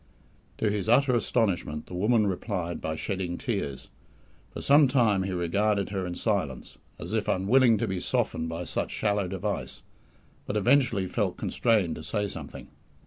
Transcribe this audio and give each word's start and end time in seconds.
To 0.57 0.67
his 0.71 0.89
utter 0.89 1.15
astonishment 1.15 1.85
the 1.85 1.93
woman 1.93 2.25
replied 2.25 2.81
by 2.81 2.95
shedding 2.95 3.37
tears. 3.37 3.89
For 4.49 4.59
some 4.59 4.87
time 4.87 5.21
he 5.21 5.31
regarded 5.31 5.89
her 5.91 6.07
in 6.07 6.15
silence, 6.15 6.79
as 6.97 7.13
if 7.13 7.27
unwilling 7.27 7.77
to 7.77 7.87
be 7.87 7.99
softened 7.99 8.49
by 8.49 8.63
such 8.63 8.89
shallow 8.89 9.27
device, 9.27 9.83
but 10.47 10.57
eventually 10.57 11.05
felt 11.05 11.37
constrained 11.37 11.93
to 11.97 12.03
say 12.03 12.27
something. 12.27 12.69